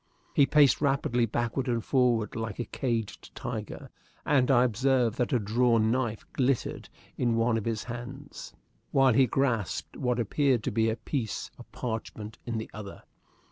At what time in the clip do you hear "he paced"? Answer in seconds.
0.33-0.81